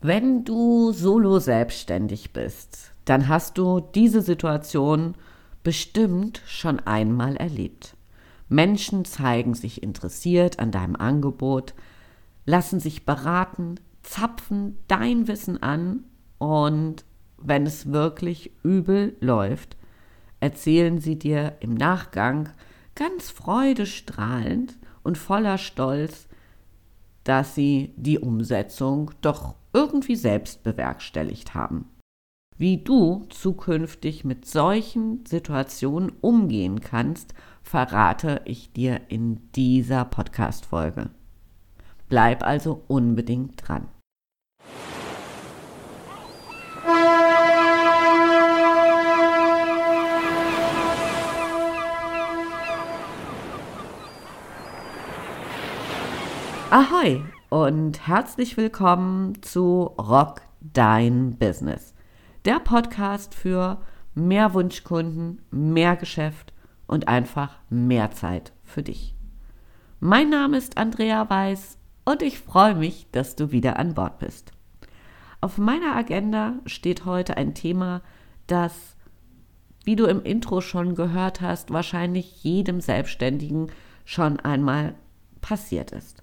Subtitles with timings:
[0.00, 5.16] Wenn du solo selbstständig bist, dann hast du diese Situation
[5.64, 7.96] bestimmt schon einmal erlebt.
[8.48, 11.74] Menschen zeigen sich interessiert an deinem Angebot,
[12.46, 16.04] lassen sich beraten, zapfen dein Wissen an
[16.38, 17.04] und
[17.36, 19.76] wenn es wirklich übel läuft,
[20.38, 22.50] erzählen sie dir im Nachgang
[22.94, 26.28] ganz freudestrahlend und voller Stolz,
[27.24, 31.84] dass sie die Umsetzung doch irgendwie selbst bewerkstelligt haben.
[32.56, 37.32] Wie du zukünftig mit solchen Situationen umgehen kannst,
[37.62, 41.10] verrate ich dir in dieser Podcast-Folge.
[42.08, 43.86] Bleib also unbedingt dran.
[56.70, 61.94] Ahoi und herzlich willkommen zu Rock Dein Business.
[62.44, 63.80] Der Podcast für
[64.14, 66.52] mehr Wunschkunden, mehr Geschäft
[66.86, 69.14] und einfach mehr Zeit für dich.
[69.98, 74.52] Mein Name ist Andrea Weiß und ich freue mich, dass du wieder an Bord bist.
[75.40, 78.02] Auf meiner Agenda steht heute ein Thema,
[78.46, 78.96] das,
[79.84, 83.72] wie du im Intro schon gehört hast, wahrscheinlich jedem Selbstständigen
[84.04, 84.94] schon einmal
[85.40, 86.22] passiert ist.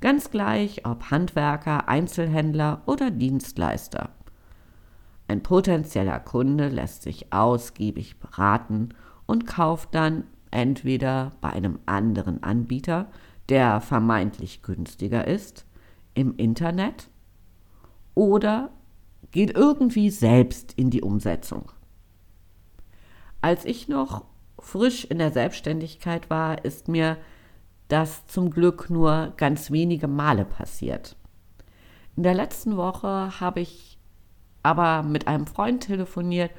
[0.00, 4.10] Ganz gleich, ob Handwerker, Einzelhändler oder Dienstleister.
[5.28, 8.90] Ein potenzieller Kunde lässt sich ausgiebig beraten
[9.26, 13.08] und kauft dann entweder bei einem anderen Anbieter,
[13.48, 15.66] der vermeintlich günstiger ist,
[16.14, 17.08] im Internet
[18.14, 18.70] oder
[19.30, 21.70] geht irgendwie selbst in die Umsetzung.
[23.40, 24.24] Als ich noch
[24.58, 27.16] frisch in der Selbstständigkeit war, ist mir
[27.92, 31.16] das zum Glück nur ganz wenige Male passiert.
[32.16, 33.98] In der letzten Woche habe ich
[34.62, 36.50] aber mit einem Freund telefoniert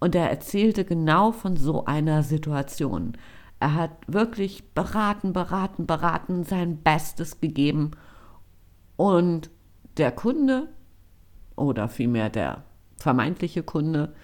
[0.00, 3.16] und er erzählte genau von so einer Situation.
[3.60, 7.92] Er hat wirklich beraten, beraten, beraten, sein Bestes gegeben
[8.96, 9.50] und
[9.96, 10.68] der Kunde
[11.56, 12.64] oder vielmehr der
[12.96, 14.14] vermeintliche Kunde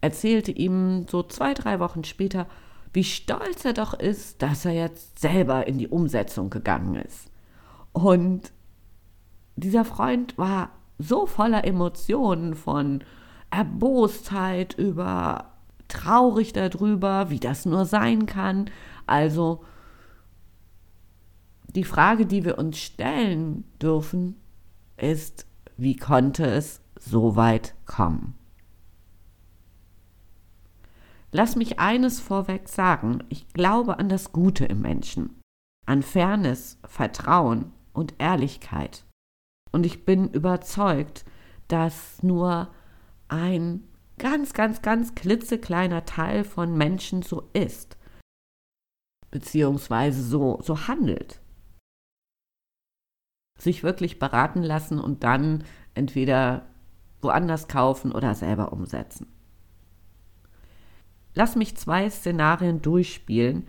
[0.00, 2.46] erzählte ihm so zwei, drei Wochen später,
[2.94, 7.28] wie stolz er doch ist, dass er jetzt selber in die Umsetzung gegangen ist.
[7.92, 8.52] Und
[9.56, 13.02] dieser Freund war so voller Emotionen von
[13.50, 15.52] Erbostheit über
[15.88, 18.70] traurig darüber, wie das nur sein kann.
[19.06, 19.64] Also
[21.66, 24.36] die Frage, die wir uns stellen dürfen,
[24.96, 28.34] ist, wie konnte es so weit kommen?
[31.36, 35.40] Lass mich eines vorweg sagen, ich glaube an das Gute im Menschen,
[35.84, 39.04] an Fairness, Vertrauen und Ehrlichkeit.
[39.72, 41.24] Und ich bin überzeugt,
[41.66, 42.72] dass nur
[43.26, 43.82] ein
[44.16, 47.96] ganz, ganz, ganz klitzekleiner Teil von Menschen so ist,
[49.32, 51.40] beziehungsweise so, so handelt.
[53.58, 55.64] Sich wirklich beraten lassen und dann
[55.94, 56.68] entweder
[57.22, 59.34] woanders kaufen oder selber umsetzen.
[61.34, 63.66] Lass mich zwei Szenarien durchspielen,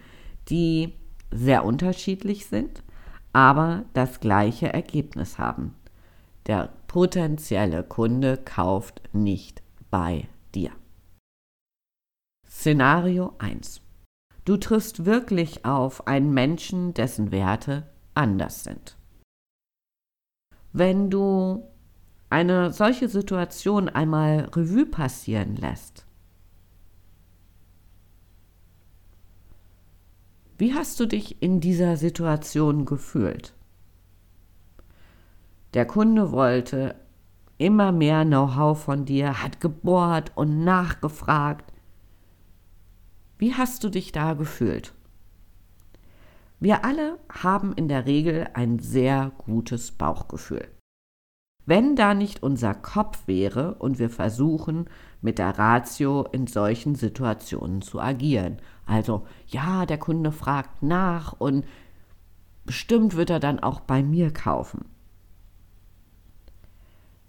[0.49, 0.93] die
[1.31, 2.83] sehr unterschiedlich sind,
[3.33, 5.75] aber das gleiche Ergebnis haben.
[6.47, 10.71] Der potenzielle Kunde kauft nicht bei dir.
[12.47, 13.81] Szenario 1.
[14.45, 18.95] Du triffst wirklich auf einen Menschen, dessen Werte anders sind.
[20.71, 21.67] Wenn du
[22.29, 26.04] eine solche Situation einmal Revue passieren lässt,
[30.57, 33.53] Wie hast du dich in dieser Situation gefühlt?
[35.73, 36.95] Der Kunde wollte
[37.57, 41.73] immer mehr Know-how von dir, hat gebohrt und nachgefragt.
[43.37, 44.93] Wie hast du dich da gefühlt?
[46.61, 50.69] Wir alle haben in der Regel ein sehr gutes Bauchgefühl.
[51.65, 54.85] Wenn da nicht unser Kopf wäre und wir versuchen,
[55.21, 58.57] mit der Ratio in solchen Situationen zu agieren.
[58.85, 61.65] Also, ja, der Kunde fragt nach und
[62.65, 64.85] bestimmt wird er dann auch bei mir kaufen.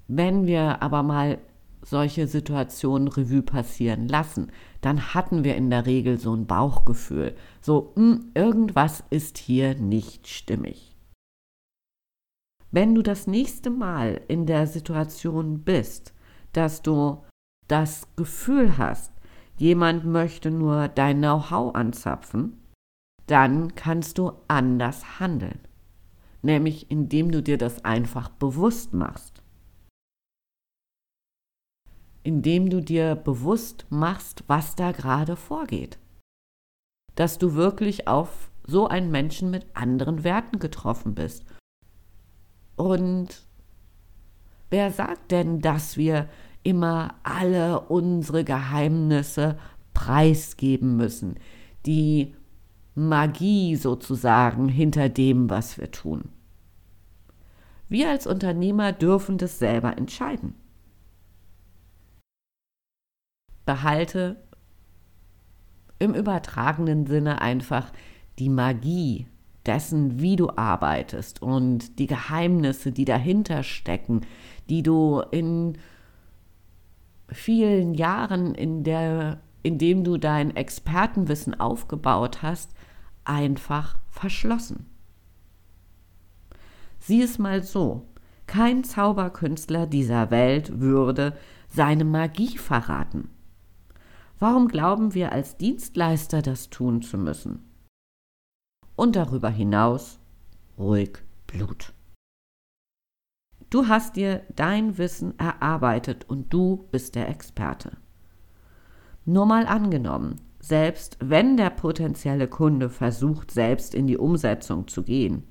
[0.09, 1.39] Wenn wir aber mal
[1.83, 4.51] solche Situationen Revue passieren lassen,
[4.81, 9.75] dann hatten wir in der Regel so ein Bauchgefühl, so mh, hm, irgendwas ist hier
[9.75, 10.97] nicht stimmig.
[12.71, 16.13] Wenn du das nächste Mal in der Situation bist,
[16.53, 17.23] dass du
[17.69, 19.13] das Gefühl hast,
[19.57, 22.63] jemand möchte nur dein Know-how anzapfen,
[23.27, 25.61] dann kannst du anders handeln.
[26.47, 29.43] nämlich indem du dir das einfach bewusst machst.
[32.23, 35.99] Indem du dir bewusst machst, was da gerade vorgeht.
[37.15, 41.45] Dass du wirklich auf so einen Menschen mit anderen Werten getroffen bist.
[42.77, 43.47] Und
[44.71, 46.29] wer sagt denn, dass wir
[46.67, 49.57] immer alle unsere Geheimnisse
[49.95, 51.37] preisgeben müssen?
[51.87, 52.35] Die
[52.97, 56.31] Magie sozusagen hinter dem, was wir tun.
[57.89, 60.55] Wir als Unternehmer dürfen das selber entscheiden.
[63.65, 64.43] Behalte
[66.01, 67.93] im übertragenen Sinne einfach
[68.39, 69.29] die Magie
[69.67, 74.23] dessen, wie du arbeitest und die Geheimnisse, die dahinter stecken,
[74.69, 75.79] die du in
[77.29, 82.73] vielen Jahren, in, der, in dem du dein Expertenwissen aufgebaut hast,
[83.25, 84.87] einfach verschlossen.
[86.99, 88.07] Sieh es mal so,
[88.47, 91.37] kein Zauberkünstler dieser Welt würde
[91.69, 93.29] seine Magie verraten.
[94.39, 97.65] Warum glauben wir als Dienstleister das tun zu müssen?
[98.95, 100.19] Und darüber hinaus
[100.79, 101.96] ruhig Blut.
[103.69, 107.97] Du hast dir dein Wissen erarbeitet und du bist der Experte.
[109.25, 115.45] Nur mal angenommen, selbst wenn der potenzielle Kunde versucht, selbst in die Umsetzung zu gehen,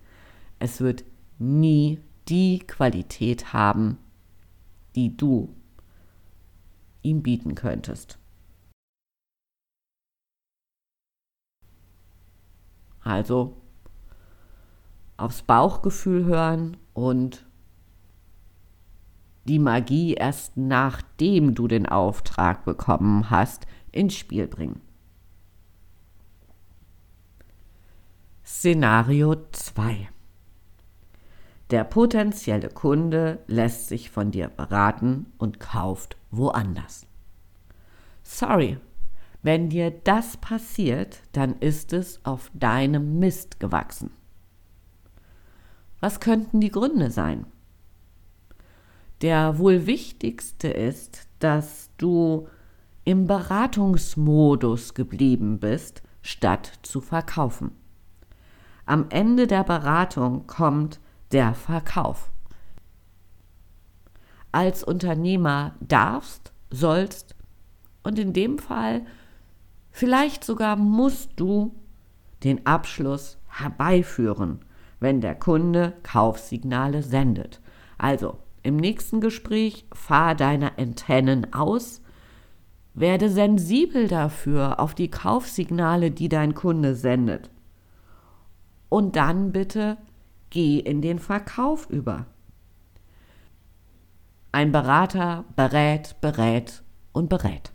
[0.59, 1.03] es wird
[1.39, 3.97] nie die Qualität haben,
[4.95, 5.53] die du
[7.01, 8.17] ihm bieten könntest.
[13.01, 13.57] Also
[15.17, 17.45] aufs Bauchgefühl hören und
[19.45, 24.81] die Magie erst nachdem du den Auftrag bekommen hast, ins Spiel bringen.
[28.43, 30.09] Szenario 2
[31.71, 37.07] Der potenzielle Kunde lässt sich von dir beraten und kauft woanders.
[38.23, 38.77] Sorry,
[39.41, 44.09] wenn dir das passiert, dann ist es auf deinem Mist gewachsen.
[45.99, 47.45] Was könnten die Gründe sein?
[49.25, 52.47] Der wohl wichtigste ist, dass du
[53.05, 57.71] im Beratungsmodus geblieben bist, statt zu verkaufen.
[58.85, 60.99] Am Ende der Beratung kommt
[61.31, 62.29] der Verkauf.
[64.51, 67.33] Als Unternehmer darfst, sollst
[68.03, 69.07] und in dem Fall
[69.89, 71.73] vielleicht sogar musst du
[72.43, 74.59] den Abschluss herbeiführen,
[74.99, 77.59] wenn der Kunde Kaufsignale sendet.
[77.97, 82.01] Also im nächsten Gespräch fahr deine Antennen aus,
[82.93, 87.49] werde sensibel dafür auf die Kaufsignale, die dein Kunde sendet
[88.89, 89.97] und dann bitte
[90.49, 92.27] geh in den Verkauf über.
[94.51, 97.73] Ein Berater berät, berät und berät.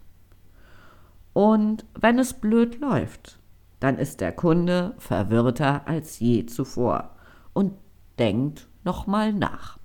[1.32, 3.38] Und wenn es blöd läuft,
[3.80, 7.16] dann ist der Kunde verwirrter als je zuvor
[7.52, 7.74] und
[8.18, 9.79] denkt nochmal nach.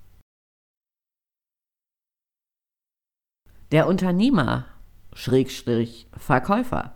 [3.72, 4.64] Der Unternehmer,
[5.12, 6.94] Schrägstrich Verkäufer,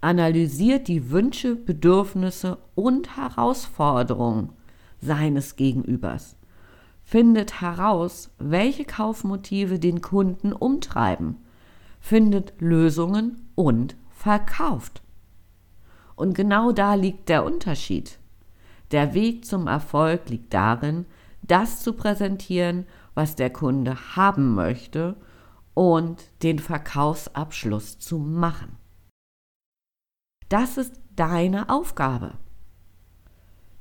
[0.00, 4.50] analysiert die Wünsche, Bedürfnisse und Herausforderungen
[4.98, 6.36] seines Gegenübers,
[7.04, 11.36] findet heraus, welche Kaufmotive den Kunden umtreiben,
[12.00, 15.02] findet Lösungen und verkauft.
[16.14, 18.18] Und genau da liegt der Unterschied.
[18.90, 21.04] Der Weg zum Erfolg liegt darin,
[21.42, 25.16] das zu präsentieren, was der Kunde haben möchte
[25.76, 28.78] und den Verkaufsabschluss zu machen.
[30.48, 32.38] Das ist deine Aufgabe.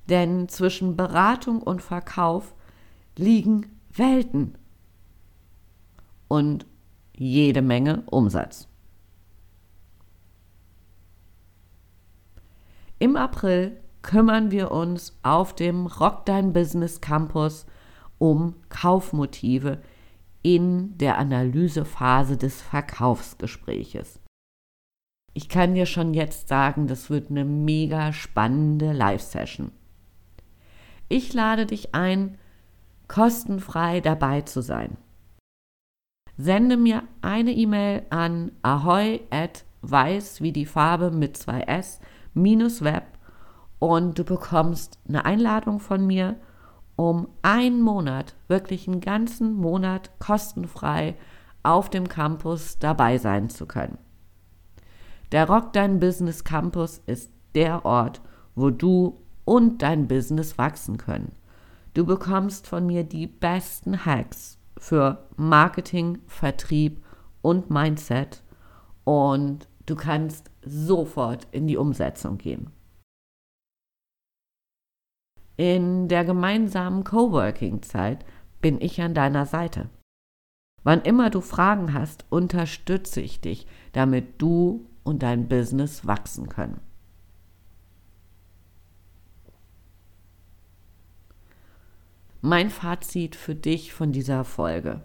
[0.10, 2.54] Denn zwischen Beratung und Verkauf
[3.16, 4.58] liegen Welten
[6.28, 6.66] und
[7.16, 8.68] jede Menge Umsatz.
[13.00, 17.66] Im April kümmern wir uns auf dem Rock Dein Business Campus
[18.18, 19.82] um Kaufmotive
[20.46, 24.20] in der Analysephase des Verkaufsgespräches.
[25.34, 29.72] Ich kann dir schon jetzt sagen, das wird eine mega spannende Live-Session.
[31.10, 32.38] Ich lade dich ein,
[33.08, 34.98] kostenfrei dabei zu sein.
[36.38, 42.00] Sende mir eine E-Mail an ahoy at weiß wie die Farbe mit zwei S
[42.36, 43.06] minus web
[43.80, 46.36] und du bekommst eine Einladung von mir,
[46.96, 51.16] um einen Monat, wirklich einen ganzen Monat kostenfrei
[51.64, 53.98] auf dem Campus dabei sein zu können.
[55.32, 58.22] Der Rock Dein Business Campus ist der Ort,
[58.54, 61.34] wo du und dein Business wachsen können.
[61.94, 67.04] Du bekommst von mir die besten Hacks für Marketing, Vertrieb
[67.42, 68.44] und Mindset
[69.04, 72.72] und du kannst sofort in die Umsetzung gehen.
[75.58, 78.26] In der gemeinsamen Coworking-Zeit
[78.62, 79.90] bin ich an deiner Seite.
[80.84, 86.80] Wann immer du Fragen hast, unterstütze ich dich, damit du und dein Business wachsen können.
[92.42, 95.02] Mein Fazit für dich von dieser Folge.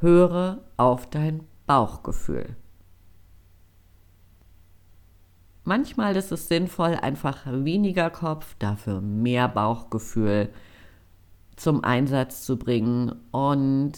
[0.00, 2.56] Höre auf dein Bauchgefühl.
[5.68, 10.48] Manchmal ist es sinnvoll, einfach weniger Kopf, dafür mehr Bauchgefühl
[11.56, 13.16] zum Einsatz zu bringen.
[13.32, 13.94] Und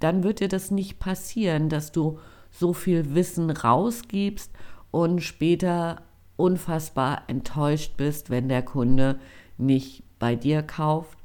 [0.00, 2.18] dann wird dir das nicht passieren, dass du
[2.50, 4.50] so viel Wissen rausgibst
[4.90, 6.02] und später
[6.36, 9.20] unfassbar enttäuscht bist, wenn der Kunde
[9.58, 11.20] nicht bei dir kauft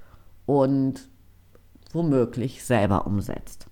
[0.45, 1.09] und
[1.91, 3.65] womöglich selber umsetzt.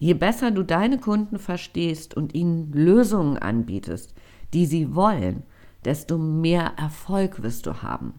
[0.00, 4.14] Je besser du deine Kunden verstehst und ihnen Lösungen anbietest,
[4.54, 5.42] die sie wollen,
[5.84, 8.14] desto mehr Erfolg wirst du haben.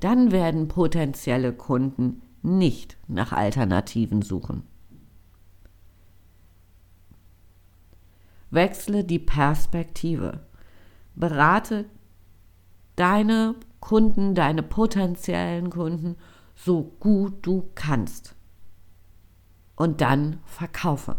[0.00, 4.62] Dann werden potenzielle Kunden nicht nach Alternativen suchen.
[8.50, 10.40] Wechsle die Perspektive.
[11.14, 11.84] Berate
[12.96, 16.16] deine Kunden, deine potenziellen Kunden
[16.54, 18.34] so gut du kannst
[19.80, 21.16] und dann verkaufe.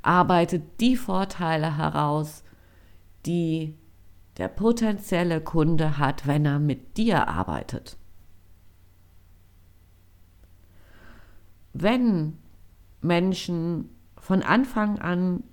[0.00, 2.44] Arbeite die Vorteile heraus,
[3.26, 3.76] die
[4.38, 7.98] der potenzielle Kunde hat, wenn er mit dir arbeitet.
[11.74, 12.38] Wenn
[13.02, 15.44] Menschen von Anfang an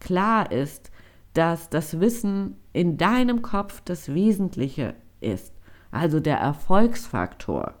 [0.00, 0.90] klar ist,
[1.34, 5.54] dass das Wissen in deinem Kopf das Wesentliche ist,
[5.92, 7.74] also der Erfolgsfaktor,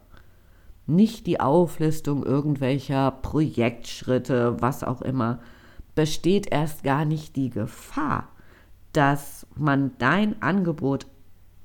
[0.86, 5.40] nicht die Auflistung irgendwelcher Projektschritte, was auch immer,
[5.94, 8.28] besteht erst gar nicht die Gefahr,
[8.92, 11.06] dass man dein Angebot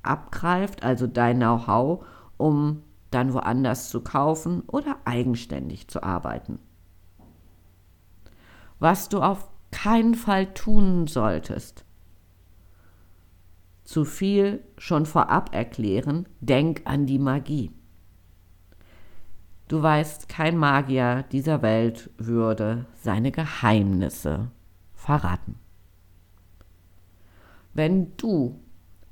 [0.04, 2.06] abgreift, also dein Know-how,
[2.38, 6.60] um dann woanders zu kaufen oder eigenständig zu arbeiten.
[8.80, 11.86] Was du auf keinen Fall tun solltest.
[13.84, 17.72] Zu viel schon vorab erklären, denk an die Magie.
[19.70, 24.50] Du weißt, kein Magier dieser Welt würde seine Geheimnisse
[24.96, 25.60] verraten.
[27.76, 28.60] Wenn du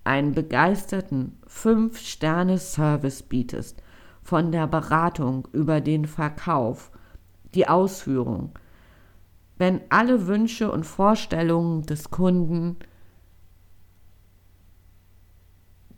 [0.03, 3.83] einen begeisterten 5-Sterne-Service bietest,
[4.23, 6.91] von der Beratung über den Verkauf,
[7.53, 8.57] die Ausführung,
[9.57, 12.77] wenn alle Wünsche und Vorstellungen des Kunden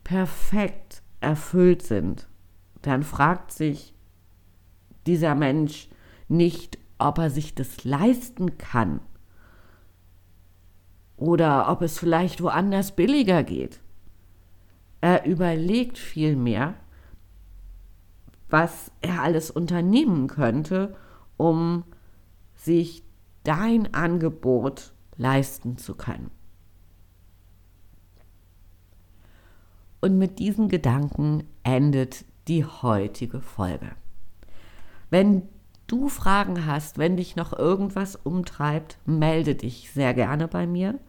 [0.04, 2.28] perfekt erfüllt sind,
[2.82, 3.94] dann fragt sich
[5.10, 5.90] dieser Mensch
[6.28, 9.02] nicht, ob er sich das leisten kann
[11.18, 13.82] oder ob es vielleicht woanders billiger geht.
[15.02, 16.76] Er überlegt vielmehr,
[18.52, 20.96] was er alles unternehmen könnte,
[21.38, 21.86] um
[22.54, 23.04] sich
[23.44, 26.30] dein Angebot leisten zu können.
[30.02, 33.96] Und mit diesen Gedanken endet die heutige Folge.
[35.10, 35.44] Wenn
[35.88, 41.00] du Fragen hast, wenn dich noch irgendwas umtreibt, melde dich sehr gerne bei mir.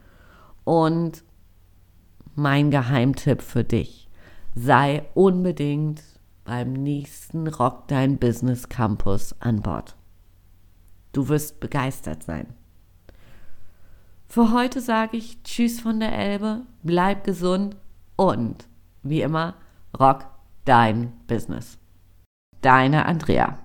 [0.65, 1.25] Und
[2.35, 4.09] mein Geheimtipp für dich,
[4.55, 6.03] sei unbedingt
[6.45, 9.97] beim nächsten Rock Dein Business Campus an Bord.
[11.13, 12.47] Du wirst begeistert sein.
[14.27, 17.77] Für heute sage ich Tschüss von der Elbe, bleib gesund
[18.17, 18.69] und
[19.03, 19.55] wie immer,
[19.99, 20.27] rock
[20.65, 21.79] dein Business.
[22.61, 23.59] Deine Andrea.